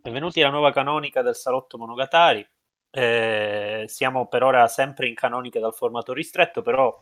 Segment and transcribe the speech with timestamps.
[0.00, 2.44] Benvenuti alla nuova canonica del Salotto Monogatari.
[2.90, 7.00] Eh, siamo per ora sempre in canonica dal formato ristretto, però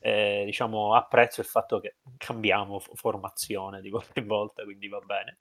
[0.00, 5.38] eh, diciamo apprezzo il fatto che cambiamo formazione di volta in volta, quindi va bene.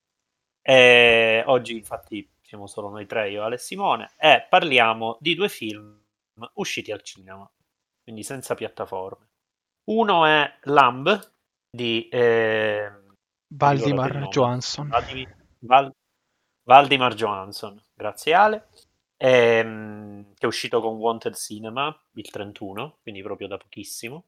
[0.62, 5.50] Eh, oggi infatti siamo solo noi tre, io e Ale Simone, e parliamo di due
[5.50, 6.00] film
[6.54, 7.50] usciti al cinema,
[8.08, 9.28] quindi senza piattaforme.
[9.90, 11.32] Uno è Lamb
[11.70, 12.90] di eh,
[13.54, 14.88] Valdimar Johansson.
[14.88, 15.94] Valdimar, Val,
[16.64, 18.68] Valdimar Johansson, grazie Ale,
[19.18, 24.24] ehm, che è uscito con Wanted Cinema il 31, quindi proprio da pochissimo.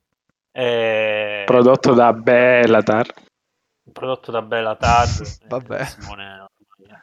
[0.51, 3.13] Eh, prodotto da Bellatar.
[3.93, 5.07] Prodotto da Bellatar.
[5.47, 5.85] Vabbè.
[5.85, 6.47] Simone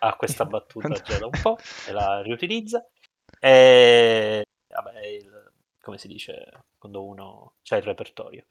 [0.01, 1.57] ha questa battuta già da un po'
[1.89, 2.87] e la riutilizza.
[3.41, 5.36] E, vabbè, il,
[5.87, 8.45] come si dice quando uno c'ha il repertorio.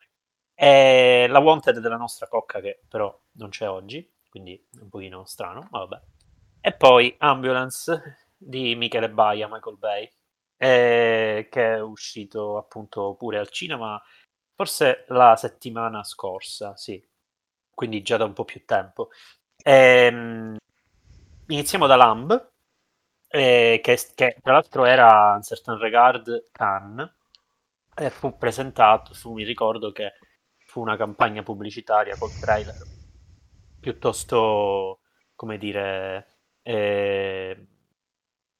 [0.54, 5.26] E la Wanted della nostra cocca che però non c'è oggi, quindi è un pochino
[5.26, 6.02] strano, ma vabbè.
[6.62, 10.10] E poi Ambulance di Michele Baia, Michael Bay,
[10.56, 14.02] eh, che è uscito appunto pure al cinema
[14.56, 17.06] forse la settimana scorsa, sì,
[17.74, 19.10] quindi già da un po' più tempo.
[19.62, 20.56] Ehm,
[21.48, 22.52] iniziamo da Lamb,
[23.28, 27.14] eh, che, che, tra l'altro era in certain regard Cannes,
[27.96, 30.14] e fu presentato, fu, mi ricordo che
[30.58, 32.76] fu una campagna pubblicitaria col trailer
[33.80, 35.02] piuttosto,
[35.36, 37.68] come dire, eh,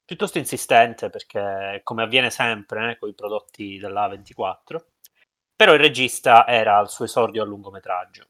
[0.04, 4.84] piuttosto insistente perché come avviene sempre eh, con i prodotti della A24
[5.56, 8.26] però il regista era al suo esordio a lungometraggio,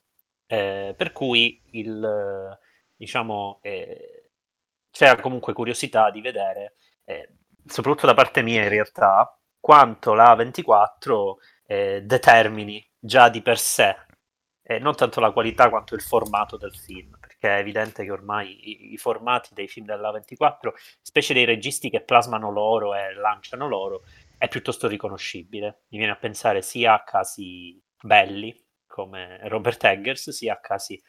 [0.47, 2.59] eh, per cui il,
[2.95, 4.31] diciamo, eh,
[4.93, 7.31] c'era comunque curiosità di vedere, eh,
[7.67, 9.37] soprattutto da parte mia in realtà,
[9.67, 13.97] quanto la 24 eh, determini già di per sé,
[14.79, 18.93] non tanto la qualità quanto il formato del film, perché è evidente che ormai i,
[18.93, 24.05] i formati dei film della 24, specie dei registi che plasmano loro e lanciano loro,
[24.39, 25.83] è piuttosto riconoscibile.
[25.89, 31.03] Mi viene a pensare sia a casi belli come Robert Eggers, sia a casi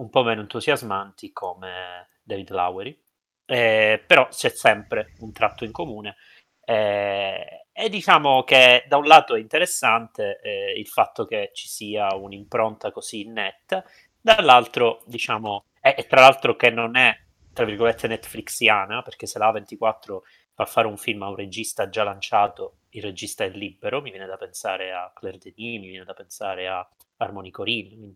[0.00, 3.00] un po' meno entusiasmanti come David Lowery.
[3.46, 6.16] Eh, però c'è sempre un tratto in comune.
[6.64, 12.14] Eh, e diciamo che da un lato è interessante eh, il fatto che ci sia
[12.14, 13.84] un'impronta così netta,
[14.20, 17.16] dall'altro, diciamo, e tra l'altro che non è
[17.52, 20.22] tra virgolette Netflixiana, perché se la 24
[20.54, 24.26] fa fare un film a un regista già lanciato, il regista è libero, mi viene
[24.26, 28.14] da pensare a Claire Denis, mi viene da pensare a Harmony Corinne.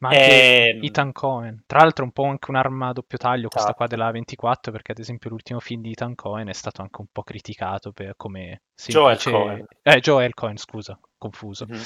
[0.00, 0.70] Ma anche.
[0.70, 4.00] Ehm, Ethan Cohen, tra l'altro un po' anche un'arma a doppio taglio questa qua esatto.
[4.00, 7.22] della 24 perché ad esempio l'ultimo film di Ethan Cohen è stato anche un po'
[7.22, 9.30] criticato per come semplice...
[9.30, 9.66] Joel Cohen.
[9.82, 11.66] Eh, Joel Cohen, scusa, confuso.
[11.66, 11.82] Mm-hmm.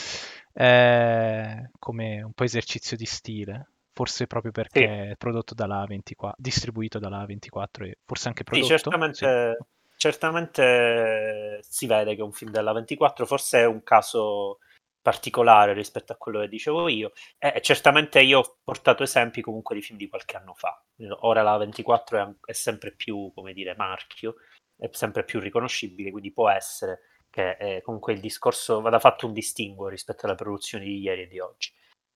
[0.52, 4.84] Eh, come un po' esercizio di stile forse proprio perché sì.
[4.84, 8.66] è prodotto dalla 24, distribuito dalla 24 e forse anche prodotto.
[8.66, 9.16] Sì, certamente,
[9.56, 9.64] sì.
[9.96, 14.58] certamente si vede che è un film della 24, forse è un caso
[15.04, 17.12] particolare rispetto a quello che dicevo io.
[17.36, 20.82] E certamente io ho portato esempi comunque di film di qualche anno fa.
[21.20, 24.36] Ora la 24 è, è sempre più, come dire, marchio,
[24.74, 29.34] è sempre più riconoscibile, quindi può essere che eh, comunque il discorso vada fatto un
[29.34, 31.70] distinguo rispetto alle produzioni di ieri e di oggi.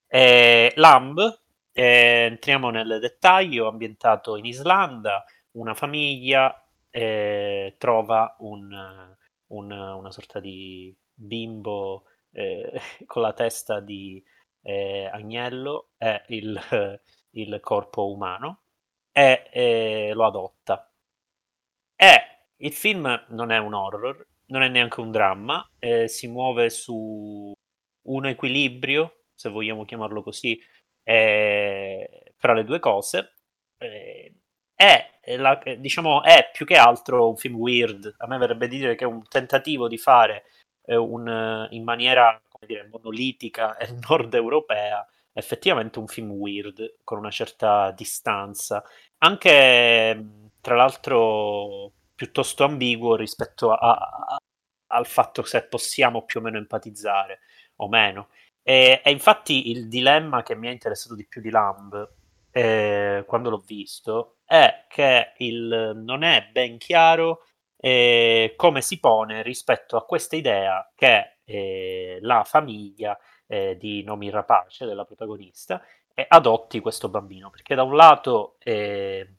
[0.06, 1.19] E Lamb,
[1.72, 5.25] eh, entriamo nel dettaglio, ambientato in Islanda,
[5.59, 9.15] una famiglia eh, trova un,
[9.49, 12.05] un, una sorta di bimbo
[12.38, 14.22] eh, con la testa di
[14.62, 16.59] eh, agnello e il,
[17.31, 18.62] il, corpo umano
[19.12, 20.91] e eh, lo adotta.
[21.97, 22.21] E
[22.59, 27.53] il film non è un horror, non è neanche un dramma, eh, si muove su
[28.03, 30.60] un equilibrio, se vogliamo chiamarlo così,
[31.05, 33.34] fra le due cose.
[34.75, 38.15] È, la, diciamo, è più che altro un film weird.
[38.19, 40.44] A me verrebbe dire che è un tentativo di fare
[40.94, 47.31] un, in maniera come dire, monolitica e nord europea effettivamente un film weird con una
[47.31, 48.82] certa distanza,
[49.19, 50.26] anche
[50.61, 54.37] tra l'altro piuttosto ambiguo rispetto a, a,
[54.88, 57.41] al fatto se possiamo più o meno empatizzare
[57.76, 58.29] o meno.
[58.62, 62.11] E, e, infatti il dilemma che mi ha interessato di più di Lamb
[62.50, 67.46] eh, quando l'ho visto è che il, non è ben chiaro
[67.80, 74.30] eh, come si pone rispetto a questa idea che eh, la famiglia eh, di Nomi
[74.30, 75.82] Rapace, della protagonista,
[76.28, 79.34] adotti questo bambino, perché da un lato, eh,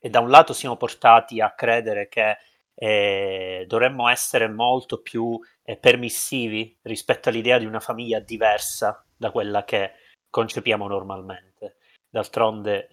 [0.00, 2.36] da un lato siamo portati a credere che
[2.74, 9.62] eh, dovremmo essere molto più eh, permissivi rispetto all'idea di una famiglia diversa da quella
[9.62, 9.92] che
[10.28, 11.76] concepiamo normalmente.
[12.14, 12.88] D'altronde,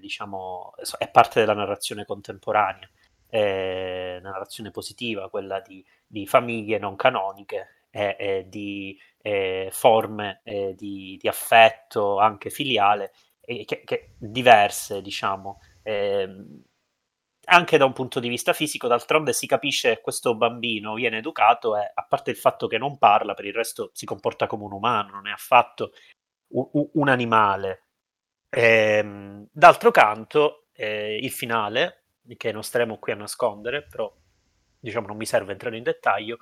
[0.00, 2.90] diciamo, è parte della narrazione contemporanea,
[3.30, 10.74] eh, narrazione positiva, quella di, di famiglie non canoniche e, e di eh, forme eh,
[10.76, 15.60] di, di, affetto anche filiale che, che diverse, diciamo.
[15.82, 16.28] Eh,
[17.52, 21.76] anche da un punto di vista fisico, d'altronde si capisce che questo bambino viene educato
[21.76, 24.72] e a parte il fatto che non parla, per il resto si comporta come un
[24.72, 25.92] umano, non è affatto
[26.52, 27.86] un, un animale.
[28.50, 31.99] Ehm, d'altro canto, eh, il finale,
[32.36, 34.12] che non staremo qui a nascondere, però
[34.78, 36.38] diciamo non mi serve entrare in dettaglio,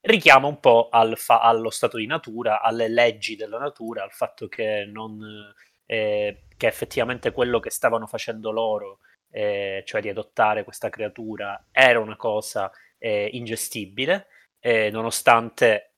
[0.00, 4.48] richiama un po' al fa- allo stato di natura, alle leggi della natura, al fatto
[4.48, 5.52] che, non,
[5.86, 12.00] eh, che effettivamente quello che stavano facendo loro eh, cioè di adottare questa creatura, era
[12.00, 14.28] una cosa eh, ingestibile,
[14.60, 15.92] eh, nonostante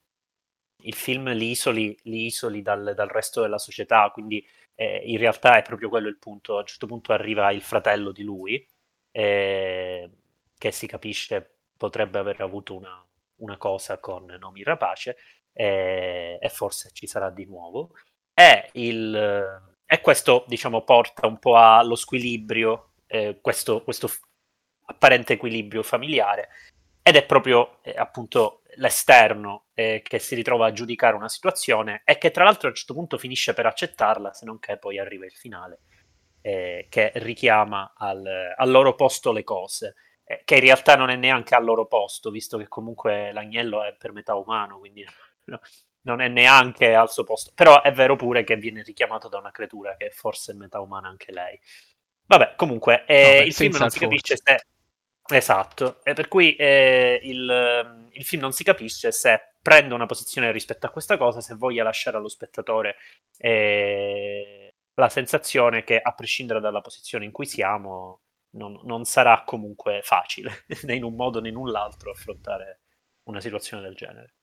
[0.82, 4.44] il film li isoli, li isoli dal, dal, resto della società, quindi
[4.74, 6.56] eh, in realtà è proprio quello il punto.
[6.56, 8.66] A un certo punto arriva il fratello di lui,
[9.10, 10.10] eh,
[10.56, 13.04] che si capisce potrebbe aver avuto una,
[13.36, 15.16] una cosa con Nomi Rapace,
[15.52, 17.90] eh, e forse ci sarà di nuovo.
[18.34, 24.08] E, il, e questo, diciamo, porta un po' allo squilibrio eh, questo, questo
[24.86, 26.48] apparente equilibrio familiare
[27.02, 32.18] ed è proprio eh, appunto l'esterno eh, che si ritrova a giudicare una situazione e
[32.18, 35.24] che tra l'altro a un certo punto finisce per accettarla se non che poi arriva
[35.24, 35.80] il finale
[36.40, 39.94] eh, che richiama al, al, loro posto le cose
[40.24, 43.94] eh, che in realtà non è neanche al loro posto visto che comunque l'agnello è
[43.96, 45.04] per metà umano quindi
[45.44, 45.60] no,
[46.08, 47.52] non è neanche al suo posto.
[47.54, 51.08] Però è vero pure che viene richiamato da una creatura che forse è metà umana
[51.08, 51.58] anche lei.
[52.26, 54.64] Vabbè, comunque, eh, no, il film non si capisce se...
[55.30, 60.50] Esatto, e per cui eh, il, il, film non si capisce se prende una posizione
[60.50, 62.96] rispetto a questa cosa, se voglia lasciare allo spettatore
[63.36, 64.67] eh,
[64.98, 70.64] la sensazione che, a prescindere dalla posizione in cui siamo, non, non sarà comunque facile,
[70.84, 72.80] né in un modo né in un altro, affrontare
[73.24, 74.34] una situazione del genere.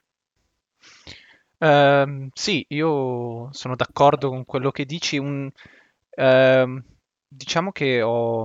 [1.57, 5.17] Uh, sì, io sono d'accordo con quello che dici.
[5.17, 5.49] Un,
[6.15, 6.83] uh,
[7.27, 8.43] diciamo che ho,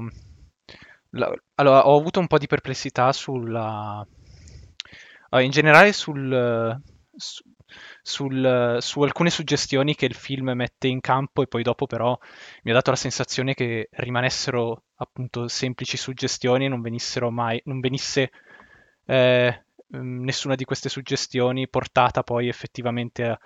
[1.54, 4.04] allora, ho avuto un po' di perplessità sulla,
[5.38, 6.80] in generale sul,
[8.02, 12.18] sul, su alcune suggestioni che il film mette in campo e poi dopo però
[12.62, 17.80] mi ha dato la sensazione che rimanessero appunto semplici suggestioni e non venissero mai, non
[17.80, 18.30] venisse
[19.06, 23.38] eh, nessuna di queste suggestioni portata poi effettivamente a,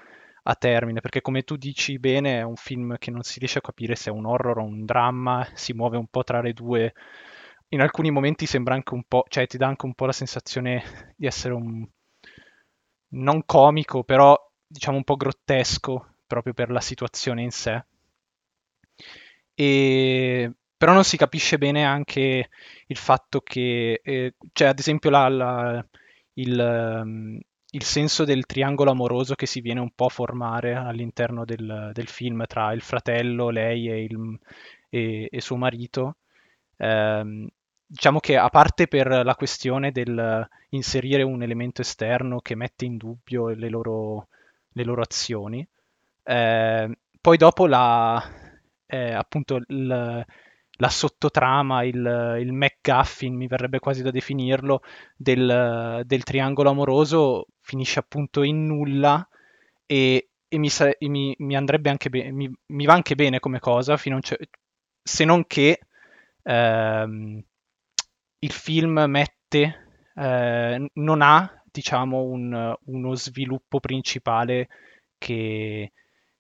[0.46, 3.62] a termine, perché come tu dici bene è un film che non si riesce a
[3.62, 6.92] capire se è un horror o un dramma, si muove un po' tra le due.
[7.68, 11.14] In alcuni momenti sembra anche un po', cioè ti dà anche un po' la sensazione
[11.16, 11.86] di essere un
[13.14, 17.84] non comico, però diciamo un po' grottesco proprio per la situazione in sé.
[19.54, 22.48] E però non si capisce bene anche
[22.86, 25.86] il fatto che, eh, cioè ad esempio la, la,
[26.34, 27.40] il,
[27.70, 32.08] il senso del triangolo amoroso che si viene un po' a formare all'interno del, del
[32.08, 34.38] film tra il fratello, lei e, il,
[34.90, 36.16] e, e suo marito.
[36.76, 37.48] Eh,
[37.86, 42.96] diciamo che a parte per la questione del inserire un elemento esterno che mette in
[42.96, 44.28] dubbio le loro,
[44.72, 45.66] le loro azioni,
[46.24, 48.22] eh, poi dopo la,
[48.86, 50.26] eh, appunto il,
[50.76, 54.82] la sottotrama, il, il McGuffin, mi verrebbe quasi da definirlo,
[55.16, 59.26] del, del triangolo amoroso finisce appunto in nulla
[59.86, 63.40] e, e, mi, sa- e mi, mi, andrebbe anche bene, mi, mi, va anche bene
[63.40, 65.80] come cosa, se non che
[66.42, 67.42] ehm,
[68.44, 74.68] il film mette, eh, non ha diciamo un, uno sviluppo principale
[75.18, 75.92] che,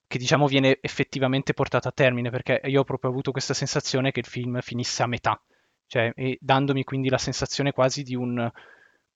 [0.06, 4.20] che diciamo viene effettivamente portato a termine, perché io ho proprio avuto questa sensazione che
[4.20, 5.40] il film finisse a metà,
[5.86, 8.50] cioè, dandomi quindi la sensazione quasi di un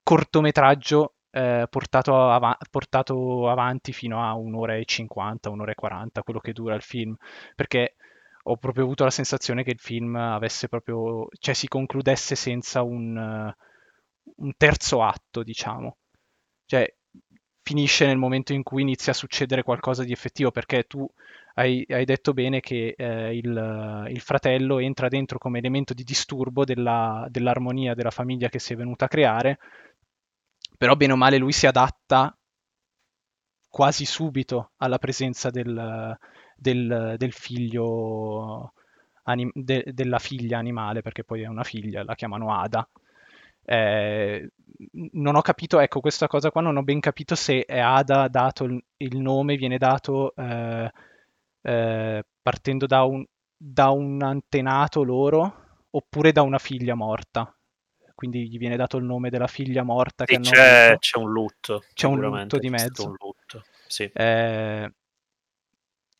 [0.02, 6.40] cortometraggio eh, portato, av- portato, avanti fino a un'ora e 50, un'ora e 40, quello
[6.40, 7.14] che dura il film,
[7.54, 7.96] perché
[8.50, 13.16] ho proprio avuto la sensazione che il film avesse proprio, cioè si concludesse senza un,
[13.16, 15.98] uh, un terzo atto, diciamo.
[16.64, 16.92] Cioè,
[17.62, 21.06] finisce nel momento in cui inizia a succedere qualcosa di effettivo, perché tu
[21.54, 26.64] hai, hai detto bene che eh, il, il, fratello entra dentro come elemento di disturbo
[26.64, 29.58] della, dell'armonia della famiglia che si è venuta a creare,
[30.78, 32.34] però bene o male lui si adatta
[33.68, 36.16] quasi subito alla presenza del,
[36.58, 38.72] del, del figlio,
[39.24, 42.88] anim, de, della figlia animale, perché poi è una figlia, la chiamano Ada.
[43.64, 44.50] Eh,
[45.12, 48.64] non ho capito, ecco, questa cosa qua non ho ben capito se è Ada dato
[48.64, 50.90] il, il nome, viene dato eh,
[51.62, 53.24] eh, partendo da un,
[53.56, 57.52] da un antenato loro oppure da una figlia morta
[58.18, 62.08] quindi gli viene dato il nome della figlia morta sì, c'è, c'è, un lutto c'è
[62.08, 64.10] un lutto di mezzo lutto, sì.
[64.12, 64.92] eh,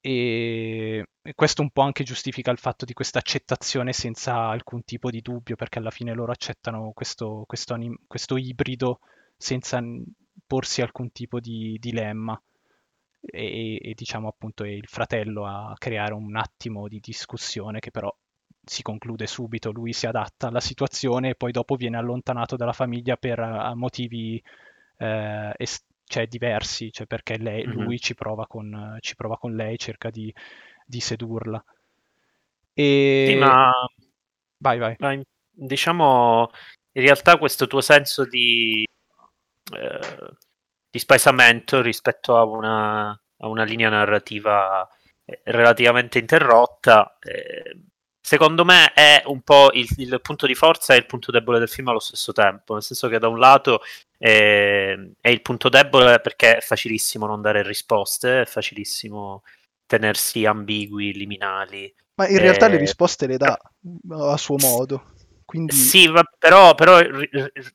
[0.00, 5.20] e, questo un po' anche giustifica il fatto di questa accettazione senza alcun tipo di
[5.20, 9.00] dubbio perché alla fine loro accettano questo, questo, anim- questo ibrido
[9.36, 9.80] senza
[10.46, 12.40] porsi alcun tipo di dilemma.
[13.20, 18.14] E, e, diciamo appunto è il fratello a creare un attimo di discussione che però
[18.64, 23.16] si conclude subito, lui si adatta alla situazione e poi dopo viene allontanato dalla famiglia
[23.16, 24.40] per uh, motivi
[24.98, 27.80] eh, est- cioè, diversi, cioè perché lei, mm-hmm.
[27.80, 30.32] lui ci prova, con, ci prova, con, lei, cerca di,
[30.84, 31.62] di sedurla.
[32.72, 33.24] E...
[33.28, 33.70] Sì, ma...
[34.58, 34.96] Vai, vai.
[34.98, 36.50] Ma diciamo,
[36.92, 38.84] in realtà questo tuo senso di,
[39.72, 40.30] eh,
[40.90, 44.88] di spaesamento rispetto a una, a una linea narrativa
[45.24, 47.76] eh, relativamente interrotta eh,
[48.28, 51.68] secondo me è un po' il, il, punto di forza e il punto debole del
[51.70, 53.80] film allo stesso tempo, nel senso che da un lato
[54.18, 59.44] è, è il punto debole perché è facilissimo non dare risposte, è facilissimo
[59.86, 61.90] tenersi ambigui, liminali.
[62.16, 63.58] Ma in realtà le risposte le dà
[64.10, 65.14] a suo modo.
[65.46, 65.74] Quindi...
[65.74, 67.00] Sì, però, però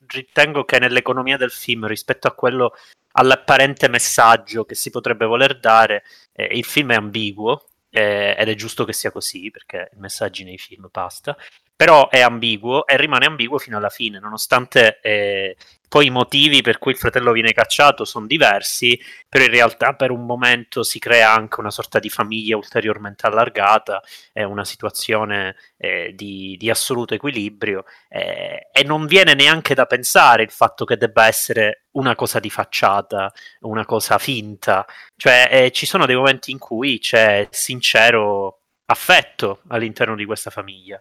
[0.06, 2.74] ritengo che nell'economia del film, rispetto a quello
[3.14, 8.56] all'apparente messaggio che si potrebbe voler dare, eh, il film è ambiguo eh, ed è
[8.56, 11.38] giusto che sia così perché i messaggi nei film basta,
[11.76, 15.56] però è ambiguo e rimane ambiguo fino alla fine, nonostante eh,
[15.94, 20.10] poi i motivi per cui il fratello viene cacciato sono diversi, però in realtà per
[20.10, 26.14] un momento si crea anche una sorta di famiglia ulteriormente allargata, è una situazione eh,
[26.16, 31.28] di, di, assoluto equilibrio eh, e non viene neanche da pensare il fatto che debba
[31.28, 36.58] essere una cosa di facciata, una cosa finta, cioè eh, ci sono dei momenti in
[36.58, 41.00] cui c'è sincero affetto all'interno di questa famiglia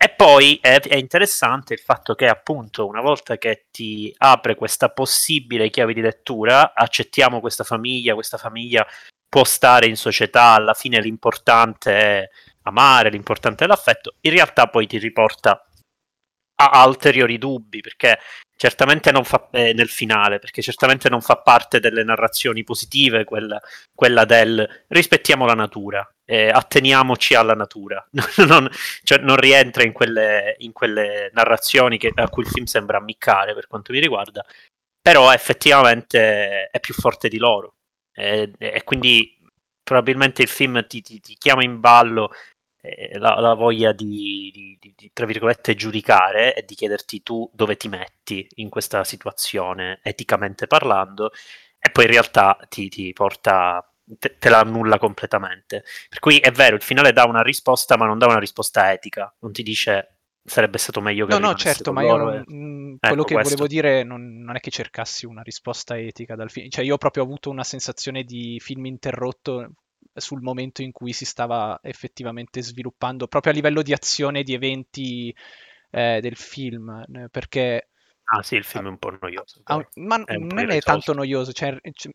[0.00, 4.90] e poi è, è, interessante il fatto che appunto una volta che ti apre questa
[4.90, 8.86] possibile chiave di lettura, accettiamo questa famiglia, questa famiglia
[9.28, 12.28] può stare in società, alla fine l'importante è
[12.62, 15.66] amare, l'importante è l'affetto, in realtà poi ti riporta
[16.60, 18.18] a ulteriori dubbi, perché
[18.58, 23.60] certamente non fa eh, nel finale, perché certamente non fa parte delle narrazioni positive quella,
[23.94, 28.04] quella del rispettiamo la natura, eh, atteniamoci alla natura,
[28.48, 28.68] non,
[29.04, 33.54] cioè, non rientra in quelle, in quelle narrazioni che, a cui il film sembra ammiccare
[33.54, 34.44] per quanto mi riguarda,
[35.00, 37.76] però effettivamente è più forte di loro.
[38.12, 39.38] E, e quindi
[39.84, 42.34] probabilmente il film ti, ti, ti chiama in ballo eh,
[43.18, 47.88] la, la, voglia di, di, di, tra virgolette, giudicare e di chiederti tu dove ti
[47.88, 51.30] metti in questa situazione, eticamente parlando,
[51.78, 53.86] e poi in realtà ti, ti porta,
[54.18, 55.84] te, te, la annulla completamente.
[56.08, 59.32] Per cui è vero, il finale dà una risposta, ma non dà una risposta etica,
[59.40, 60.18] non ti dice
[60.48, 63.54] sarebbe stato meglio che no no certo ma io non, mm, ecco, quello che questo.
[63.54, 66.98] volevo dire non, non, è che cercassi una risposta etica dal film cioè io ho
[66.98, 69.72] proprio avuto una sensazione di film interrotto
[70.18, 75.34] sul momento in cui si stava effettivamente sviluppando, proprio a livello di azione di eventi
[75.90, 77.88] eh, del film, eh, perché...
[78.30, 79.60] Ah sì, il film è un po' noioso.
[79.64, 82.12] Ah, ma è non è tanto noioso, cioè, cioè,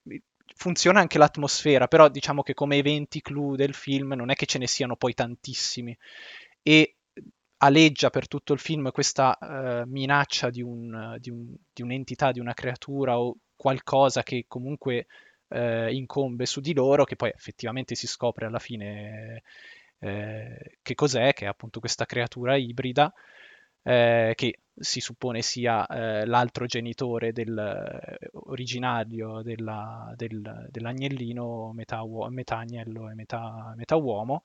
[0.56, 4.60] funziona anche l'atmosfera, però diciamo che come eventi clou del film non è che ce
[4.60, 5.98] ne siano poi tantissimi.
[6.62, 6.98] E
[7.58, 12.40] aleggia per tutto il film questa uh, minaccia di, un, di, un, di, un'entità, di
[12.40, 15.08] una creatura o qualcosa che comunque
[15.54, 19.44] eh, incombe su di loro, che poi effettivamente si scopre alla fine
[20.00, 23.14] eh, che cos'è, che è appunto questa creatura ibrida,
[23.84, 32.30] eh, che si suppone sia eh, l'altro genitore del, originario della, del, dell'agnellino, metà, uo-
[32.30, 34.44] metà agnello e metà, metà uomo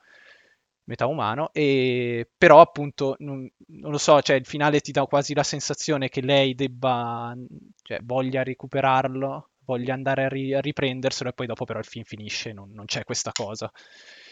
[0.89, 5.35] metà umano, e però appunto non, non, lo so, cioè il finale ti dà quasi
[5.35, 7.37] la sensazione che lei debba,
[7.83, 12.05] cioè voglia recuperarlo, voglia andare a, ri- a riprenderselo e poi dopo però il film
[12.05, 13.71] finisce, non, non c'è questa cosa.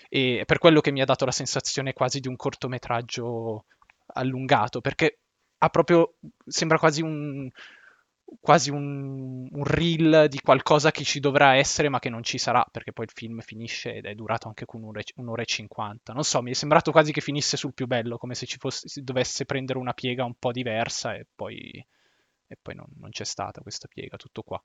[0.08, 3.66] E per quello che mi ha dato la sensazione quasi di un cortometraggio
[4.14, 5.18] allungato, perché
[5.58, 6.14] ha proprio,
[6.46, 7.50] sembra quasi un,
[8.40, 12.66] quasi un, un, reel di qualcosa che ci dovrà essere ma che non ci sarà
[12.70, 16.42] perché poi il film finisce ed è durato anche con un'ora, e cinquanta non so
[16.42, 19.44] mi è sembrato quasi che finisse sul più bello come se ci fosse, si dovesse
[19.44, 21.84] prendere una piega un po' diversa e poi,
[22.46, 24.62] e poi non, non c'è stata questa piega tutto qua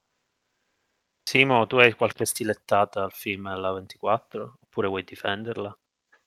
[1.24, 4.56] Simo, tu hai qualche stilettata al film alla 24?
[4.66, 5.76] Oppure vuoi difenderla?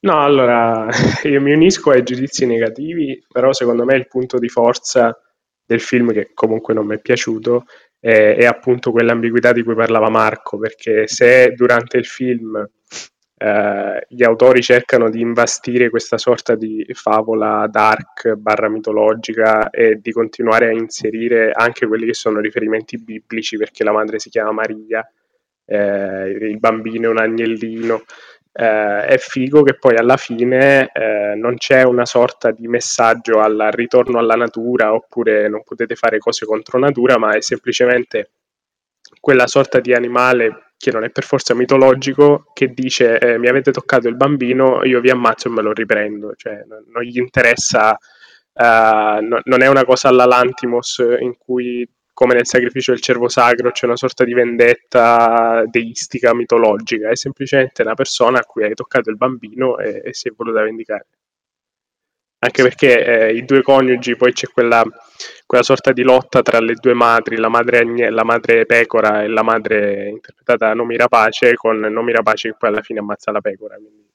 [0.01, 0.89] No, allora
[1.25, 5.19] io mi unisco ai giudizi negativi, però secondo me il punto di forza
[5.67, 7.65] del film che comunque non mi è piaciuto
[8.05, 12.63] è, è appunto quell'ambiguità di cui parlava Marco, perché se durante il film
[13.37, 20.13] eh, gli autori cercano di imbastire questa sorta di favola dark barra mitologica e di
[20.13, 25.07] continuare a inserire anche quelli che sono riferimenti biblici perché la madre si chiama Maria,
[25.67, 28.03] eh, il bambino è un agnellino.
[28.57, 33.71] Eh, è figo che poi alla fine eh, non c'è una sorta di messaggio al
[33.73, 38.31] ritorno alla natura oppure non potete fare cose contro natura, ma è semplicemente
[39.21, 43.71] quella sorta di animale che non è per forza mitologico, che dice eh, mi avete
[43.71, 47.97] toccato il bambino, io vi ammazzo e me lo riprendo, cioè non, non gli interessa,
[48.53, 53.29] uh, no, non è una cosa alla Lantimos in cui come nel sacrificio del cervo
[53.29, 58.75] sacro c'è una sorta di vendetta deistica mitologica, è semplicemente una persona a cui hai
[58.75, 61.07] toccato il bambino e, e si è voluta vendicare
[62.45, 64.85] anche perché eh, i due coniugi poi c'è quella,
[65.47, 69.43] quella, sorta di lotta tra le due madri, la madre, la madre pecora e la
[69.43, 73.77] madre interpretata da Nomi Rapace, con Nomi Rapace che poi alla fine ammazza la pecora.
[73.77, 74.13] Quindi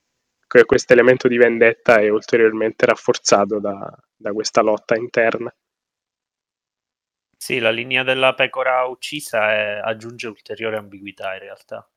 [0.66, 5.52] questo elemento di vendetta è ulteriormente rafforzato da, da questa lotta interna.
[7.36, 11.90] Sì, la linea della pecora uccisa è, aggiunge ulteriore ambiguità in realtà,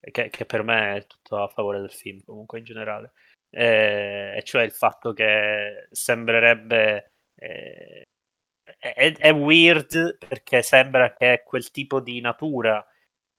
[0.00, 3.12] che, che per me è tutto a favore del film comunque in generale
[3.50, 8.02] eh, e cioè il fatto che sembrerebbe eh,
[8.78, 12.84] è, è, weird perché sembra che è quel tipo di natura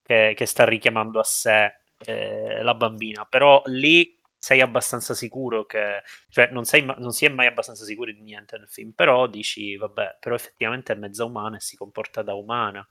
[0.01, 6.01] che, che sta richiamando a sé eh, la bambina, però lì sei abbastanza sicuro che,
[6.29, 9.75] cioè non, sei, non si è mai abbastanza sicuri di niente nel film, però dici,
[9.75, 12.87] vabbè, però effettivamente è mezza umana e si comporta da umana.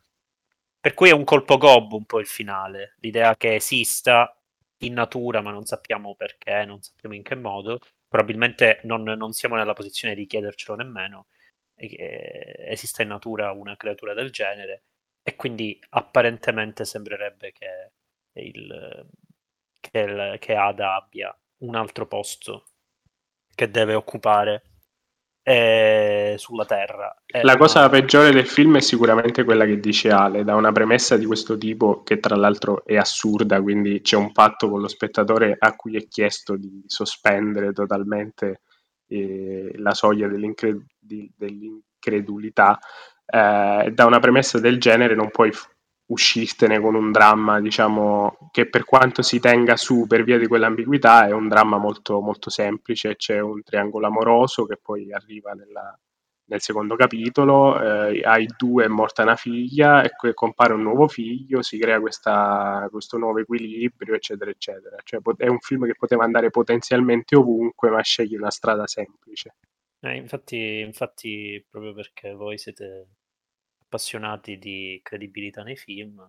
[0.80, 4.37] Per cui è un colpo gobbo un po' il finale, l'idea che esista
[4.78, 7.80] in natura, ma non sappiamo perché, non sappiamo in che modo.
[8.08, 11.26] Probabilmente non, non siamo nella posizione di chiedercelo nemmeno.
[11.74, 14.84] esista in natura una creatura del genere,
[15.22, 17.92] e quindi apparentemente sembrerebbe che,
[18.40, 19.06] il,
[19.78, 22.68] che, il, che Ada abbia un altro posto
[23.54, 24.62] che deve occupare
[25.48, 27.22] eh, sulla Terra.
[27.24, 27.88] Eh, la cosa no.
[27.88, 32.02] peggiore del film è sicuramente quella che dice Ale, da una premessa di questo tipo
[32.02, 36.06] che tra l'altro è assurda, quindi c'è un patto con lo spettatore a cui è
[36.06, 38.60] chiesto di sospendere totalmente
[39.06, 42.78] eh, la soglia dell'incred- dell'incredulità.
[43.24, 45.50] Eh, da una premessa del genere non puoi
[46.08, 51.26] uscirtene con un dramma, diciamo, che per quanto si tenga su per via di quell'ambiguità
[51.26, 55.98] è un dramma molto, molto semplice, c'è un triangolo amoroso che poi arriva nella,
[56.48, 61.62] nel secondo capitolo, eh, ai due è morta una figlia e compare un nuovo figlio,
[61.62, 64.96] si crea questa, questo nuovo equilibrio, eccetera, eccetera.
[65.04, 69.56] Cioè, è un film che poteva andare potenzialmente ovunque, ma sceglie una strada semplice.
[70.00, 73.17] Eh, infatti, infatti, proprio perché voi siete
[73.88, 76.22] appassionati di credibilità nei film,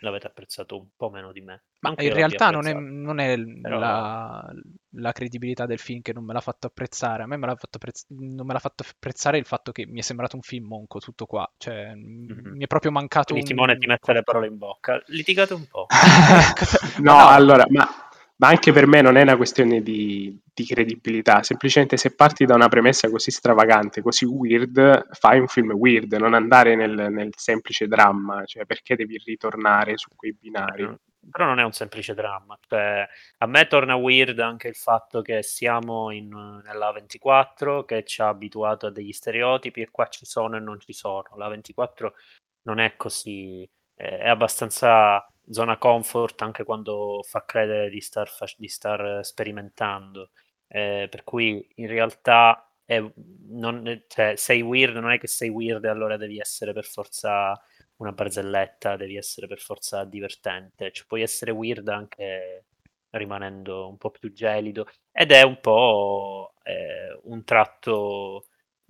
[0.00, 1.62] l'avete apprezzato un po' meno di me.
[1.80, 3.78] Ma in realtà non è, non è Però...
[3.78, 4.52] la,
[4.94, 7.22] la, credibilità del film che non me l'ha fatto apprezzare.
[7.22, 10.00] A me me l'ha fatto apprezz- non me l'ha fatto apprezzare il fatto che mi
[10.00, 11.50] è sembrato un film monco, tutto qua.
[11.56, 12.56] Cioè, mm-hmm.
[12.56, 13.56] mi è proprio mancato Quindi un...
[13.56, 15.00] Timone ti mette le parole in bocca.
[15.06, 15.86] Litigate un po'.
[17.00, 18.07] no, no, allora, ma
[18.38, 22.54] ma anche per me non è una questione di, di, credibilità, semplicemente se parti da
[22.54, 27.88] una premessa così stravagante, così weird, fai un film weird, non andare nel, nel semplice
[27.88, 30.88] dramma, cioè perché devi ritornare su quei binari.
[31.30, 33.06] Però non è un semplice dramma, cioè,
[33.38, 36.28] a me torna weird anche il fatto che siamo in,
[36.64, 40.78] nella 24, che ci ha abituato a degli stereotipi e qua ci sono e non
[40.78, 41.24] ci sono.
[41.34, 42.14] La 24
[42.62, 49.24] non è così, è abbastanza zona comfort anche quando fa credere di star, di star
[49.24, 50.30] sperimentando.
[50.66, 53.02] Eh, per cui in realtà è,
[53.48, 57.60] non, cioè, sei weird, non è che sei weird e allora devi essere per forza
[57.96, 60.90] una barzelletta, devi essere per forza divertente.
[60.92, 62.64] Cioè, puoi essere weird anche
[63.10, 68.46] rimanendo un po' più gelido ed è un po' eh, un tratto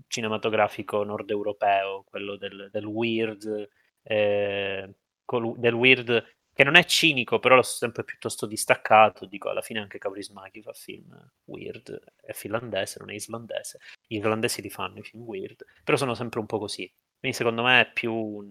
[0.07, 3.69] cinematografico nord europeo, quello del, del weird,
[4.03, 4.95] eh,
[5.57, 9.27] del weird che non è cinico, però lo sempre piuttosto distaccato.
[9.27, 13.79] Dico, alla fine anche Kaurismäki fa film weird, è finlandese, non è islandese.
[14.05, 16.93] Gli irlandesi li fanno i film weird, però sono sempre un po' così.
[17.17, 18.51] Quindi secondo me è più un...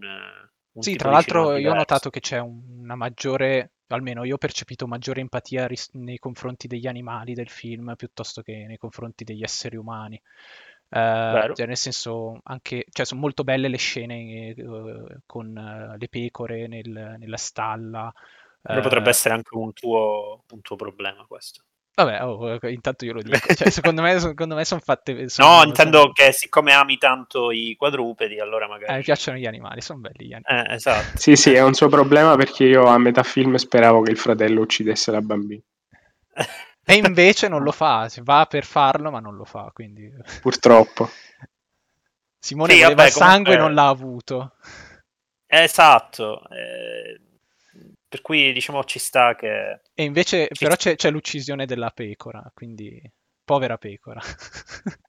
[0.71, 4.87] un sì, tra l'altro io ho notato che c'è una maggiore, almeno io ho percepito
[4.87, 9.75] maggiore empatia ris- nei confronti degli animali del film piuttosto che nei confronti degli esseri
[9.75, 10.17] umani.
[10.89, 16.07] Uh, cioè nel senso anche cioè sono molto belle le scene uh, con uh, le
[16.07, 18.09] pecore nel, nella stalla
[18.61, 21.63] però potrebbe essere anche un tuo, un tuo problema questo
[21.97, 23.39] Vabbè, oh, intanto io lo dico.
[23.55, 25.27] Cioè, secondo me, secondo me sono fatte.
[25.29, 26.11] Sono, no, intendo sono...
[26.11, 28.93] che siccome ami tanto i quadrupedi, allora magari.
[28.93, 30.69] Eh, mi piacciono gli animali, sono belli gli animali.
[30.69, 31.17] Eh, esatto.
[31.17, 34.61] sì, sì, è un suo problema perché io a metà film speravo che il fratello
[34.61, 35.61] uccidesse la bambina.
[36.89, 39.69] e invece non lo fa, va per farlo, ma non lo fa.
[39.73, 40.11] Quindi...
[40.41, 41.09] Purtroppo.
[42.39, 44.55] Simone sì, voleva vabbè, sangue e non l'ha avuto.
[45.45, 46.47] Esatto.
[46.49, 47.19] Eh
[48.07, 49.81] per cui diciamo ci sta che...
[49.93, 53.01] E invece ci però c'è, c'è, l'uccisione della pecora, quindi
[53.43, 54.21] povera pecora.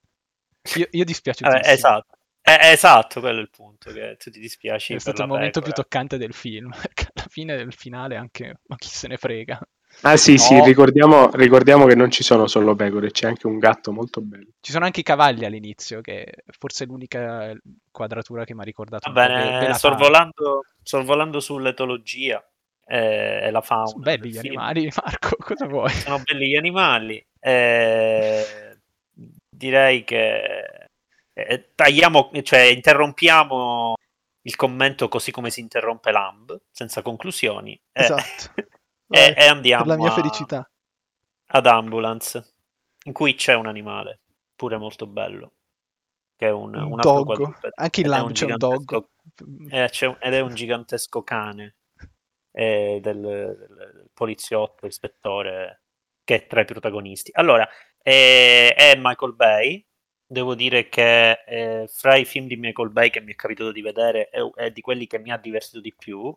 [0.74, 2.16] io, io dispiace eh, esatto.
[2.42, 4.94] Eh, esatto, quello è il punto, che tu ti dispiaci.
[4.94, 8.76] È stato il momento più toccante del film, perché alla fine del finale anche, ma
[8.76, 9.60] chi se ne frega.
[10.02, 10.38] Ah sì, no.
[10.38, 14.50] sì, ricordiamo, ricordiamo, che non ci sono solo pecore, c'è anche un gatto molto bello.
[14.60, 17.52] Ci sono anche i cavalli all'inizio, che forse è l'unica
[17.90, 19.10] quadratura che mi ha ricordato.
[19.10, 22.42] Va bene, sorvolando, sorvolando sull'etologia,
[22.86, 23.86] eh, la fauna.
[23.86, 24.56] Sono belli gli film.
[24.58, 25.90] animali, Marco, cosa vuoi?
[25.90, 27.24] Sono belli gli animali.
[27.40, 28.78] Eh,
[29.48, 30.88] direi che
[31.32, 33.94] eh, tagliamo, cioè interrompiamo
[34.42, 37.78] il commento così come si interrompe l'AMB, senza conclusioni.
[37.92, 38.06] Eh,
[39.08, 40.70] e, e, andiamo per la mia felicità.
[41.46, 42.54] ad Ambulance,
[43.04, 44.20] in cui c'è un animale,
[44.54, 45.52] pure molto bello,
[46.36, 47.70] che è un, un, un dog.
[47.74, 49.08] Anche in Lamb c'è un dog.
[49.70, 51.76] Eh, c'è un, ed è un gigantesco cane
[52.52, 55.82] eh, del, del, poliziotto, ispettore,
[56.24, 57.30] che è tra i protagonisti.
[57.34, 57.68] Allora,
[58.02, 59.84] eh, è Michael Bay.
[60.30, 63.80] Devo dire che eh, fra i film di Michael Bay che mi è capitato di
[63.80, 66.36] vedere è, è, di quelli che mi ha divertito di più.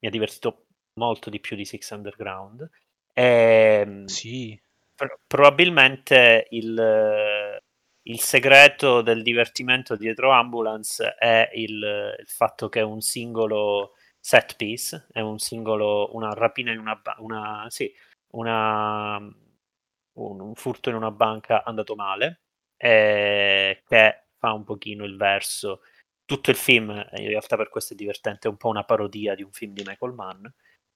[0.00, 0.67] Mi ha divertito
[0.98, 2.68] molto di più di Six Underground.
[3.14, 4.60] E, ehm, sì.
[4.94, 7.60] Pr- probabilmente il,
[8.02, 14.56] il segreto del divertimento dietro Ambulance è il, il, fatto che è un singolo set
[14.56, 17.92] piece, è un singolo, una rapina in una, una sì,
[18.32, 22.40] una, un, un, furto in una banca andato male,
[22.76, 25.82] eh, che fa un pochino il verso.
[26.24, 29.42] Tutto il film, in realtà per questo è divertente, è un po' una parodia di
[29.42, 30.44] un film di Michael Mann,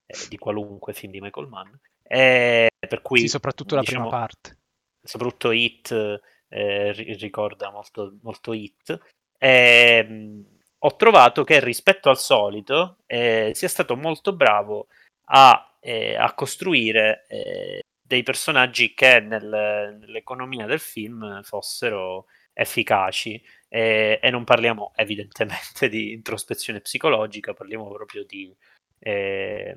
[0.07, 1.73] eh, di qualunque film di Michael Mann.
[2.03, 4.59] Eh, per cui, sì, soprattutto la diciamo, prima parte.
[5.03, 8.99] Soprattutto Hit eh, ricorda molto, molto Hit.
[9.39, 10.45] Eh,
[10.79, 14.89] ho trovato che rispetto al solito eh, sia stato molto bravo
[15.27, 24.29] a, eh, a costruire eh, dei personaggi che nel, nell'economia del film fossero efficaci e
[24.31, 28.55] non parliamo evidentemente di introspezione psicologica, parliamo proprio di,
[29.03, 29.77] eh,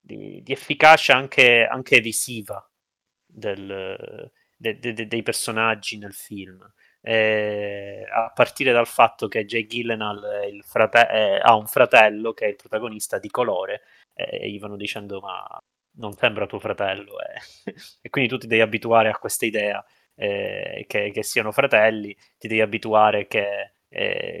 [0.00, 2.64] di, di efficacia anche, anche visiva
[3.26, 6.64] del, de, de, de, dei personaggi nel film
[7.00, 12.48] eh, a partire dal fatto che Jay Gillenal frate- eh, ha un fratello che è
[12.48, 13.82] il protagonista di colore
[14.14, 15.58] eh, e gli vanno dicendo ma
[15.98, 17.72] non sembra tuo fratello eh.
[18.02, 22.48] e quindi tu ti devi abituare a questa idea eh, che, che, siano fratelli, ti
[22.48, 23.72] devi abituare che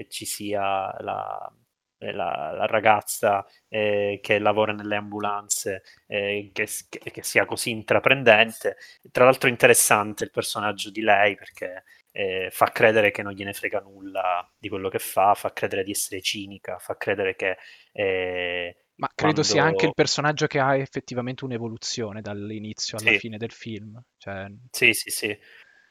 [0.08, 1.50] ci sia la,
[1.98, 8.76] la, la ragazza eh, che lavora nelle ambulanze, eh, che, che, sia così intraprendente.
[9.10, 13.80] Tra l'altro interessante il personaggio di lei perché eh, fa credere che non gliene frega
[13.80, 17.58] nulla di quello che fa, fa credere di essere cinica, fa credere che...
[17.92, 19.42] Eh, Ma credo quando...
[19.42, 23.18] sia anche il personaggio che ha effettivamente un'evoluzione dall'inizio alla sì.
[23.18, 24.02] fine del film.
[24.16, 24.46] Cioè...
[24.70, 25.38] Sì, sì, sì.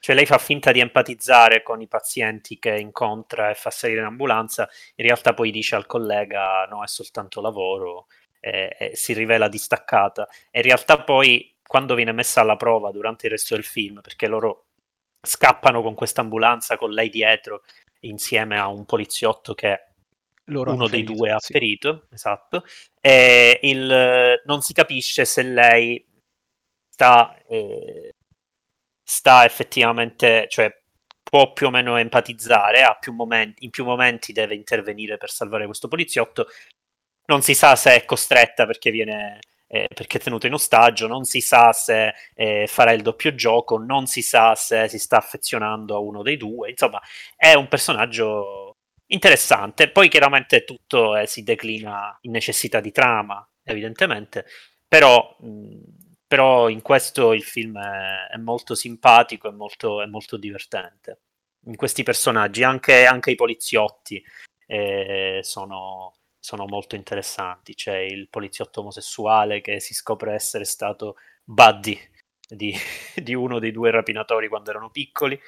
[0.06, 4.06] Cioè lei fa finta di empatizzare con i pazienti che incontra e fa salire in
[4.06, 8.06] ambulanza, in realtà poi dice al collega no, è soltanto lavoro
[8.40, 10.28] e, e si rivela distaccata.
[10.52, 14.28] E in realtà poi quando viene messa alla prova durante il resto del film, perché
[14.28, 14.68] loro
[15.20, 17.64] scappano con questa ambulanza con lei dietro
[18.02, 19.88] insieme a un poliziotto che
[20.50, 21.54] Loro uno dei due ha sì.
[21.54, 22.64] ferito, esatto,
[23.02, 26.06] e il, non si capisce se lei
[26.94, 28.12] sta, eh,
[29.06, 30.74] sta effettivamente, cioè
[31.24, 35.88] può più o meno empatizzare, più momenti, in più momenti deve intervenire per salvare questo
[35.88, 36.48] poliziotto,
[37.28, 41.24] non si sa se è costretta perché viene eh, perché è tenuto in ostaggio, non
[41.26, 45.96] si sa se eh, farà il doppio gioco, non si sa se si sta affezionando
[45.96, 47.02] a uno dei due, insomma
[47.36, 54.46] è un personaggio interessante, poi chiaramente tutto eh, si declina in necessità di trama, evidentemente,
[54.88, 55.80] però, mh,
[56.36, 61.22] però in questo il film è, è molto simpatico e molto, è molto divertente.
[61.68, 64.22] In questi personaggi, anche, anche i poliziotti
[64.68, 67.74] eh, sono sono molto interessanti.
[67.74, 71.98] C'è il poliziotto omosessuale che si scopre essere stato buddy
[72.50, 72.76] di,
[73.16, 75.40] di uno dei due rapinatori quando erano piccoli,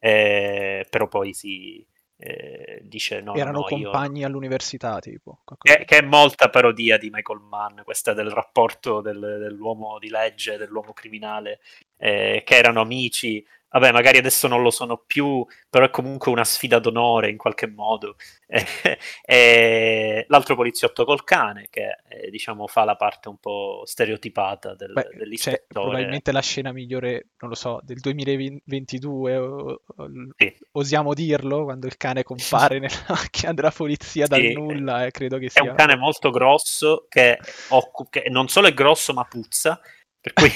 [0.00, 1.86] eh, però poi si,
[2.24, 3.34] eh, dice no.
[3.34, 4.26] Erano no, compagni io...
[4.26, 5.40] all'università, tipo.
[5.60, 10.56] Che, che, è molta parodia di Michael Mann, questa del rapporto del, dell'uomo di legge,
[10.56, 11.58] dell'uomo criminale,
[11.96, 16.44] eh, che erano amici vabbè, magari adesso non lo sono più, però è comunque una
[16.44, 18.16] sfida d'onore in qualche modo.
[19.24, 24.92] e l'altro poliziotto col cane, che eh, diciamo fa la parte un po' stereotipata del,
[24.92, 25.64] Beh, dell'ispettore.
[25.68, 30.54] Cioè, probabilmente la scena migliore, non lo so, del 2022, o, o, sì.
[30.72, 34.52] osiamo dirlo, quando il cane compare nella macchina della polizia dal sì.
[34.52, 35.62] nulla, eh, credo che sia...
[35.62, 39.80] È un cane molto grosso che, occup- che non solo è grosso ma puzza,
[40.22, 40.52] per cui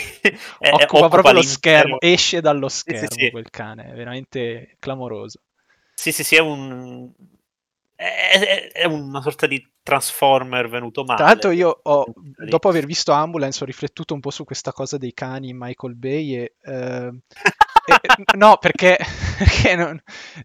[0.60, 5.40] è, occupa, proprio lo schermo, esce dallo schermo sì, sì, quel cane, è veramente clamoroso.
[5.92, 7.10] Sì, sì, sì, è un...
[7.96, 11.16] È, è, una sorta di Transformer venuto male.
[11.16, 14.98] Tra l'altro io ho, dopo aver visto Ambulance, ho riflettuto un po' su questa cosa
[14.98, 16.54] dei cani in Michael Bay e...
[16.62, 17.10] Eh,
[17.86, 18.98] eh, no, perché,
[19.36, 20.00] perché non,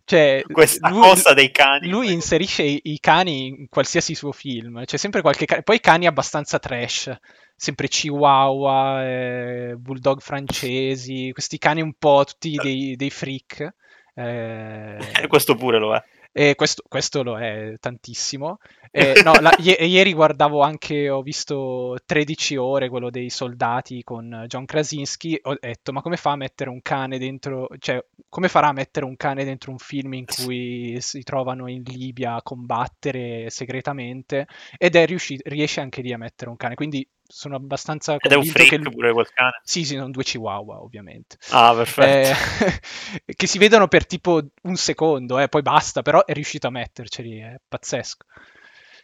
[0.06, 1.88] cioè, questa lui, cosa dei cani.
[1.88, 6.08] Lui inserisce i, i, cani in qualsiasi suo film, c'è sempre qualche cane, poi cani
[6.08, 7.16] abbastanza trash
[7.62, 13.76] sempre chihuahua, eh, bulldog francesi, questi cani un po' tutti dei, dei freak.
[14.16, 14.98] Eh,
[15.30, 16.04] questo pure lo è.
[16.34, 18.60] E questo, questo lo è tantissimo.
[18.90, 24.46] Eh, no, la, i- ieri guardavo anche, ho visto 13 ore, quello dei soldati con
[24.48, 28.68] John Krasinski, ho detto, ma come fa a mettere un cane dentro, cioè, come farà
[28.70, 33.50] a mettere un cane dentro un film in cui si trovano in Libia a combattere
[33.50, 34.48] segretamente?
[34.78, 38.36] Ed è riuscito, riesce anche lì a mettere un cane, quindi sono abbastanza Ed è
[38.36, 38.94] un freak lui...
[38.94, 39.62] pure quel cane?
[39.64, 41.38] Sì, sì, sono due chihuahua, ovviamente.
[41.50, 42.66] Ah, perfetto.
[42.66, 46.72] Eh, che si vedono per tipo un secondo, eh, poi basta, però è riuscito a
[46.72, 48.26] metterceli, è pazzesco.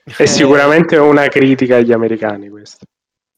[0.03, 0.27] È eh...
[0.27, 2.85] sicuramente una critica agli americani questo.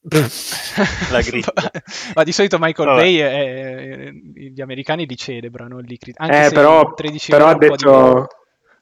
[1.11, 1.71] La critica.
[2.15, 3.01] Ma di solito Michael Vabbè.
[3.01, 4.11] Bay è...
[4.11, 6.15] gli americani li celebrano, li crit...
[6.19, 8.27] anche eh, però, però ha detto...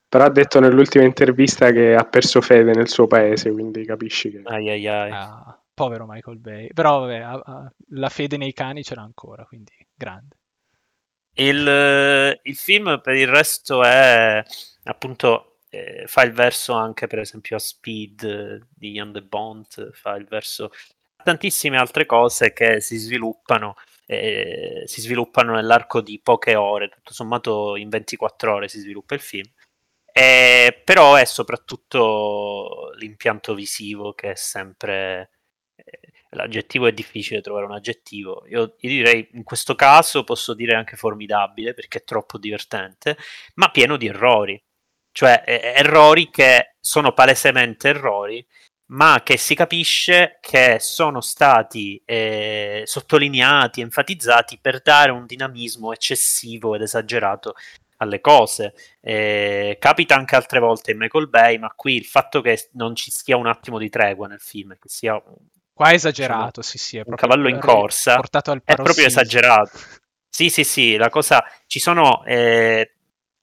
[0.09, 4.41] Però ha detto nell'ultima intervista che ha perso fede nel suo paese, quindi capisci che...
[4.45, 5.11] Ai ai ai.
[5.11, 5.59] Ah.
[5.77, 6.73] Povero Michael Bay.
[6.73, 10.39] Però vabbè, ha, ha, la fede nei cani ce l'ha ancora, quindi grande.
[11.33, 14.43] Il, il film per il resto è
[14.85, 20.15] appunto eh, fa il verso anche per esempio a Speed di Ian the Bond, fa
[20.15, 20.71] il verso
[21.17, 23.75] a tantissime altre cose che si sviluppano
[24.07, 29.21] eh, si sviluppano nell'arco di poche ore, tutto sommato in 24 ore si sviluppa il
[29.21, 29.51] film.
[30.11, 35.36] Eh, però è soprattutto l'impianto visivo che è sempre
[36.31, 38.45] l'aggettivo è difficile trovare un aggettivo.
[38.47, 43.17] Io, io, direi in questo caso posso dire anche formidabile perché è troppo divertente,
[43.55, 44.61] ma pieno di errori.
[45.11, 48.45] Cioè eh, errori che sono palesemente errori,
[48.89, 56.75] ma che si capisce che sono stati eh, sottolineati, enfatizzati per dare un dinamismo eccessivo
[56.75, 57.55] ed esagerato
[57.97, 58.73] alle cose.
[59.01, 63.11] Eh, capita anche altre volte in Michael Bay, ma qui il fatto che non ci
[63.11, 65.21] sia un attimo di tregua nel film, che sia
[65.77, 66.97] Qua è esagerato, sì, sì.
[66.97, 68.15] È un cavallo in corsa.
[68.15, 69.77] Portato al è proprio esagerato.
[70.27, 71.45] Sì, sì, sì, la cosa...
[71.67, 72.23] Ci sono...
[72.25, 72.93] Eh,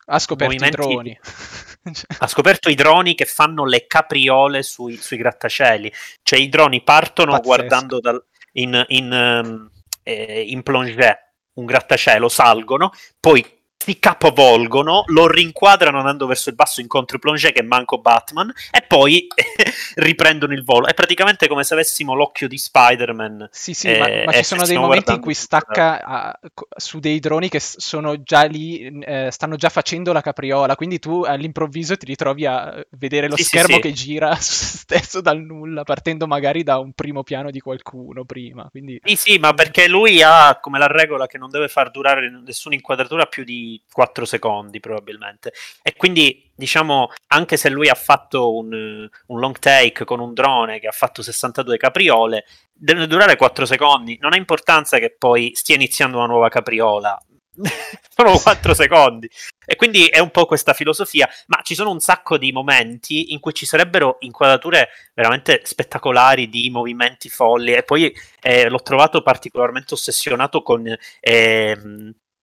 [0.06, 0.80] ha scoperto movimenti...
[0.80, 1.20] i droni.
[2.18, 5.92] ha scoperto i droni che fanno le capriole sui, sui grattacieli.
[6.24, 7.48] Cioè i droni partono Pazzesco.
[7.48, 9.70] guardando dal, in, in, um,
[10.02, 13.44] eh, in plongée un grattacielo, salgono, poi
[13.84, 19.26] si capovolgono, lo rinquadrano andando verso il basso incontro plongé che manco Batman e poi
[19.96, 20.86] riprendono il volo.
[20.86, 23.48] È praticamente come se avessimo l'occhio di Spider-Man.
[23.50, 26.40] Sì, sì, eh, ma, ma ci sono dei momenti in cui stacca a,
[26.74, 31.22] su dei droni che sono già lì, eh, stanno già facendo la capriola, quindi tu
[31.22, 36.26] all'improvviso ti ritrovi a vedere lo sì, schermo sì, che gira stesso dal nulla, partendo
[36.26, 38.66] magari da un primo piano di qualcuno prima.
[38.70, 38.98] Quindi...
[39.04, 42.74] Sì, sì, ma perché lui ha come la regola che non deve far durare nessuna
[42.74, 45.52] inquadratura più di 4 secondi probabilmente.
[45.82, 50.80] E quindi, diciamo, anche se lui ha fatto un, un, long take con un drone
[50.80, 54.18] che ha fatto 62 capriole, deve durare 4 secondi.
[54.20, 57.18] Non ha importanza che poi stia iniziando una nuova capriola.
[58.14, 59.28] sono 4 secondi.
[59.66, 63.40] E quindi è un po' questa filosofia, ma ci sono un sacco di momenti in
[63.40, 69.94] cui ci sarebbero inquadrature veramente spettacolari di movimenti folli e poi eh, l'ho trovato particolarmente
[69.94, 70.86] ossessionato con
[71.20, 71.78] eh,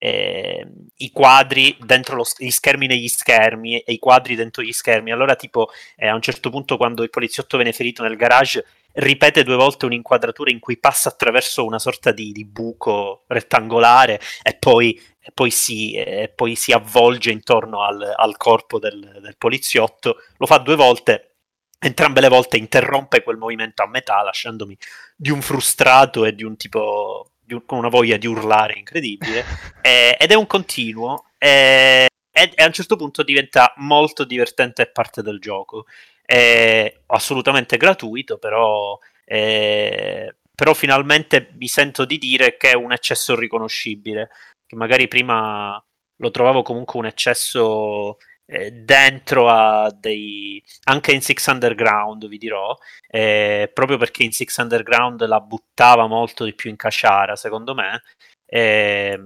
[0.04, 5.12] eh, i quadri dentro lo, gli schermi negli schermi e i quadri dentro gli schermi.
[5.12, 9.44] Allora, tipo, eh, a un certo punto, quando il poliziotto viene ferito nel garage, ripete
[9.44, 15.00] due volte un'inquadratura in cui passa attraverso una sorta di, di buco rettangolare e poi,
[15.20, 20.16] e poi, si, e poi si, avvolge intorno al, al corpo del, del poliziotto.
[20.38, 21.36] Lo fa due volte
[21.78, 24.76] entrambe le volte interrompe quel movimento a metà, lasciandomi
[25.16, 27.34] di un frustrato e di un tipo
[27.66, 29.44] con una voglia di urlare incredibile,
[29.82, 31.26] eh, ed è un continuo.
[31.38, 35.86] Eh, e, a un certo punto diventa molto divertente e parte del gioco.
[36.26, 43.36] È assolutamente gratuito, però, è, però finalmente mi sento di dire che è un eccesso
[43.36, 44.30] riconoscibile,
[44.66, 45.84] che magari prima
[46.18, 48.18] lo trovavo comunque un eccesso
[48.52, 54.58] eh, dentro a dei anche in Six Underground vi dirò eh, proprio perché in Six
[54.58, 58.02] Underground la buttava molto di più in caciara secondo me
[58.46, 59.18] eh,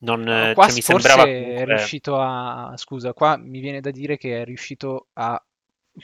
[0.00, 1.54] non, no, qua cioè, mi sembrava comunque...
[1.54, 5.40] è riuscito a scusa qua mi viene da dire che è riuscito a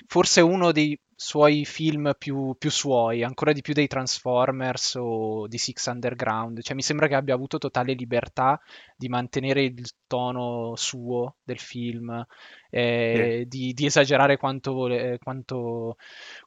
[0.06, 5.58] forse uno dei suoi film più, più, suoi, ancora di più dei Transformers o di
[5.58, 6.60] Six Underground.
[6.62, 8.60] Cioè, mi sembra che abbia avuto totale libertà
[8.96, 12.24] di mantenere il tono suo del film,
[12.70, 13.48] eh, sì.
[13.48, 15.96] di, di, esagerare quanto, vole, quanto,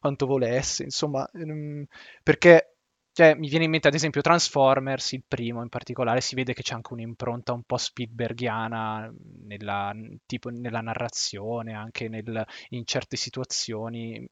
[0.00, 1.84] quanto volesse, insomma, ehm,
[2.22, 2.78] perché
[3.18, 6.62] cioè, mi viene in mente ad esempio Transformers, il primo in particolare, si vede che
[6.62, 9.92] c'è anche un'impronta un po' Spielbergiana nella,
[10.24, 14.24] tipo, nella narrazione, anche nel, in certe situazioni.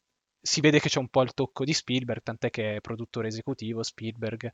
[0.46, 3.82] Si vede che c'è un po' il tocco di Spielberg, tant'è che è produttore esecutivo
[3.82, 4.50] Spielberg,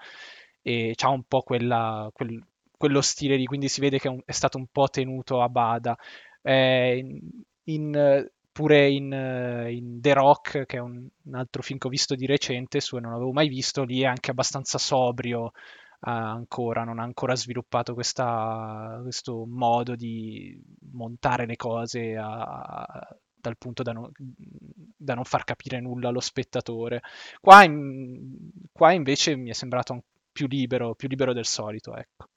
[0.62, 2.42] e c'ha un po' quella, quel,
[2.76, 5.48] quello stile lì, quindi si vede che è, un, è stato un po' tenuto a
[5.48, 5.96] bada.
[6.42, 7.20] Eh, in,
[7.64, 11.90] in pure in, eh, in, The Rock, che è un, un, altro film che ho
[11.90, 15.50] visto di recente, su e non avevo mai visto, lì è anche abbastanza sobrio uh,
[16.00, 20.61] ancora, non ha ancora sviluppato questa, questo modo di
[20.92, 23.09] montare le cose a,
[23.42, 27.02] dal punto da non, da non, far capire nulla allo spettatore.
[27.40, 32.28] Qua, in, qua invece mi è sembrato più libero, più libero del solito, ecco.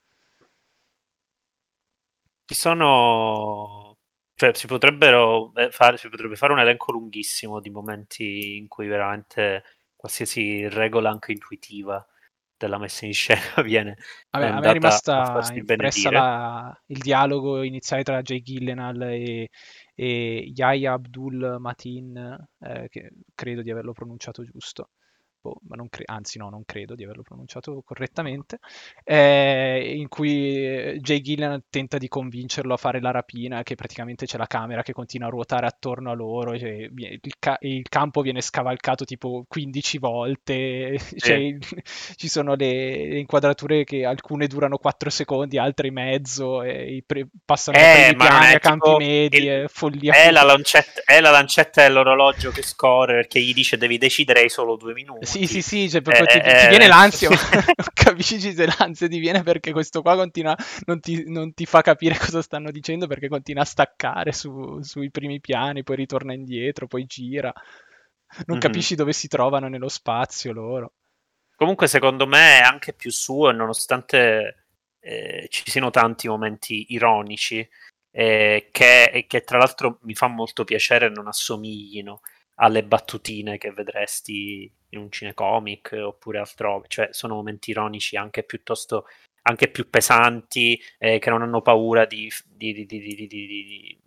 [2.47, 3.97] Ci sono
[4.35, 8.87] cioè, si potrebbero eh, fare, si potrebbe fare un elenco lunghissimo di momenti in cui
[8.87, 9.63] veramente
[9.95, 12.05] qualsiasi regola anche intuitiva
[12.57, 13.97] della messa in scena viene
[14.29, 19.49] Vabbè, a me è rimasta impressa la, il dialogo iniziale tra Jay Gillenal e,
[19.93, 22.15] e Yahya Abdul Matin
[22.59, 24.89] eh, che credo di averlo pronunciato giusto
[25.45, 28.57] boh, ma non cre- anzi no, non credo di averlo pronunciato correttamente,
[29.03, 34.25] eh, in cui eh, Jay Gillian tenta di convincerlo a fare la rapina, che praticamente
[34.25, 38.21] c'è la camera che continua a ruotare attorno a loro, cioè, il, ca- il, campo
[38.21, 41.59] viene scavalcato tipo 15 volte, cioè, eh.
[42.15, 47.77] ci sono le, le, inquadrature che alcune durano 4 secondi, altre mezzo, e pre- passano
[47.77, 50.13] eh, i piani a campi medi, il, follia.
[50.13, 54.75] È la, lancetta, è la lancetta dell'orologio che scorre perché gli dice devi decidere solo
[54.75, 55.25] due minuti.
[55.35, 57.29] Sì, sì, sì, cioè proprio eh, ti, eh, ti, viene l'ansia,
[57.93, 62.17] capisci se l'ansia ti viene perché questo qua continua, non ti, non ti, fa capire
[62.17, 67.05] cosa stanno dicendo perché continua a staccare su, sui primi piani, poi ritorna indietro, poi
[67.05, 67.51] gira.
[67.53, 68.59] Non mm-hmm.
[68.59, 70.93] capisci dove si trovano nello spazio loro.
[71.55, 74.65] Comunque secondo me è anche più suo, nonostante
[74.99, 77.67] eh, ci siano tanti momenti ironici,
[78.11, 82.21] eh, che, che, tra l'altro mi fa molto piacere non assomiglino
[82.55, 89.05] alle battutine che vedresti in un cinecomic oppure altrove, cioè sono momenti ironici anche piuttosto
[89.47, 93.99] anche più pesanti, eh, che non hanno paura di, di, di,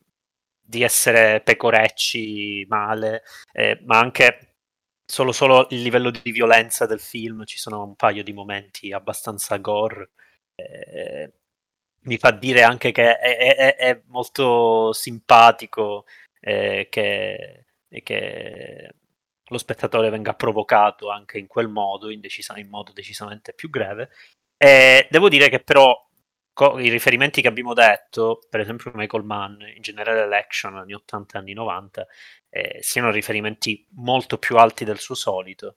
[0.60, 3.22] di essere pecorecci male,
[3.52, 4.56] eh, ma anche
[5.04, 9.56] solo, solo, il livello di violenza del film, ci sono un paio di momenti abbastanza
[9.58, 10.10] gore.
[10.56, 11.32] Eh,
[12.02, 16.04] mi fa dire anche che è, è, è molto simpatico
[16.40, 17.66] eh, che,
[18.02, 18.94] che
[19.48, 24.10] lo spettatore venga provocato anche in quel modo, in, decisa- in modo decisamente più greve.
[24.56, 25.94] E devo dire che però
[26.52, 31.36] co- i riferimenti che abbiamo detto, per esempio Michael Mann, in generale Election anni 80
[31.36, 32.06] e anni 90,
[32.50, 35.76] eh, siano riferimenti molto più alti del suo solito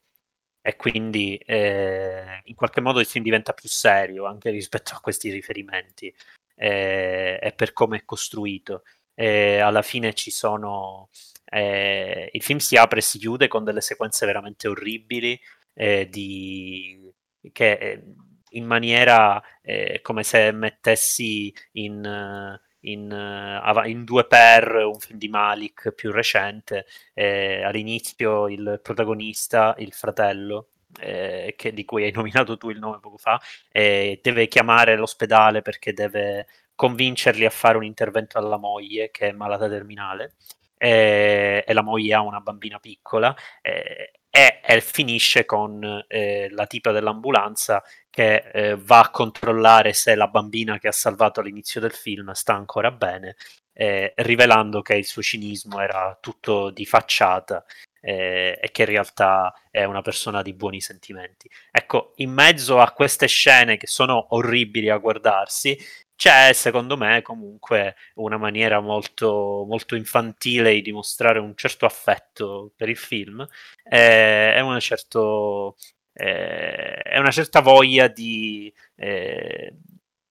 [0.62, 5.32] e quindi eh, in qualche modo il film diventa più serio anche rispetto a questi
[5.32, 6.14] riferimenti
[6.56, 8.84] eh, e per come è costruito.
[9.14, 11.10] E alla fine ci sono
[11.54, 15.38] eh, il film si apre e si chiude con delle sequenze veramente orribili
[15.74, 17.12] eh, di,
[17.52, 18.04] che eh,
[18.52, 25.92] in maniera eh, come se mettessi in, in, in, due per un film di Malik
[25.92, 26.86] più recente.
[27.14, 30.70] Eh, all'inizio il protagonista, il fratello,
[31.02, 35.62] eh, che, di cui hai nominato tu il nome poco fa, eh, deve chiamare l'ospedale
[35.62, 40.36] perché deve convincerli a fare un intervento alla moglie che è malata terminale
[40.82, 46.92] e, e la moglie ha una bambina piccola e, e finisce con eh, la tipa
[46.92, 52.32] dell'ambulanza che eh, va a controllare se la bambina che ha salvato all'inizio del film
[52.32, 53.36] sta ancora bene,
[53.74, 57.64] eh, rivelando che il suo cinismo era tutto di facciata
[58.00, 61.48] eh, e che in realtà è una persona di buoni sentimenti.
[61.70, 65.78] Ecco, in mezzo a queste scene che sono orribili a guardarsi,
[66.22, 72.90] c'è secondo me comunque una maniera molto, molto infantile di dimostrare un certo affetto per
[72.90, 73.44] il film
[73.84, 75.78] eh, è, una, certo,
[76.14, 79.74] eh, una certa voglia di, eh,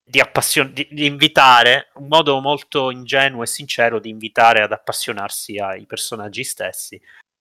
[0.00, 5.58] di, appassion- di, di, invitare, un modo molto ingenuo e sincero di invitare ad appassionarsi
[5.58, 6.94] ai personaggi stessi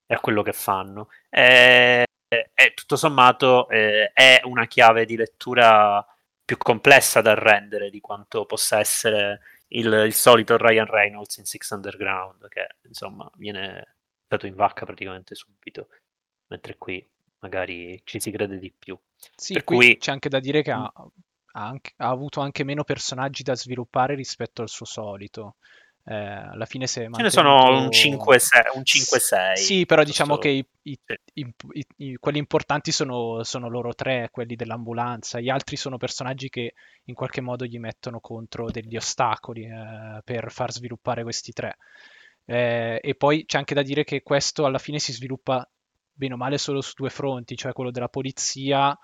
[0.07, 1.09] e a quello che fanno.
[1.29, 6.03] E, e tutto sommato eh, è una chiave di lettura
[6.49, 11.69] più complessa da rendere di quanto possa essere il, il, solito Ryan Reynolds in Six
[11.69, 13.97] Underground, che insomma viene
[14.27, 15.89] dato in vacca praticamente subito,
[16.47, 17.07] mentre qui
[17.41, 18.97] magari ci si crede di più.
[19.35, 21.11] Sì, per cui c'è anche da dire che ha, ha,
[21.51, 25.57] anche, ha avuto anche meno personaggi da sviluppare rispetto al suo solito
[26.09, 30.99] eh, alla fine se ce ne sono un 5-6 sì però diciamo che i, i,
[31.33, 35.39] i, i, quelli importanti sono, sono, loro tre quelli dell'ambulanza.
[35.39, 40.51] Gli altri sono personaggi che in qualche modo gli mettono contro degli ostacoli eh, per
[40.51, 41.77] far sviluppare questi tre.
[42.43, 45.69] Eh, e poi c'è anche da dire che questo alla fine si sviluppa
[46.11, 48.97] bene o male solo su due fronti cioè quello della polizia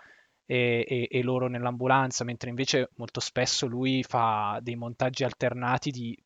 [0.45, 6.18] e, e, e, loro nell'ambulanza, mentre invece molto spesso lui fa dei montaggi alternati di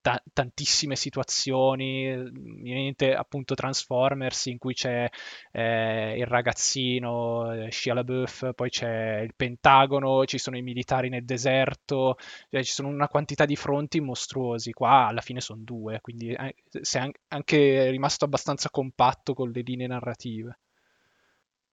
[0.00, 5.08] ta- tantissime situazioni, mi viene appunto Transformers in cui c'è
[5.52, 11.24] eh, il ragazzino, eh, Shia LaBeouf, poi c'è il Pentagono, ci sono i militari nel
[11.24, 12.16] deserto,
[12.50, 16.54] cioè ci sono una quantità di fronti mostruosi, qua alla fine sono due, quindi eh,
[16.80, 20.58] sei anche rimasto abbastanza compatto con le linee narrative.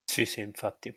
[0.04, 0.94] Sì, sì, infatti.